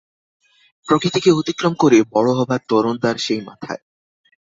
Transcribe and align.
প্রকৃতিকে 0.87 1.29
অতিক্রম 1.31 1.73
করে 1.73 1.97
বড়ো 2.11 2.33
হবার 2.33 2.61
তোরণদ্বার 2.69 3.15
সেই 3.17 3.41
মাথায়। 3.41 3.81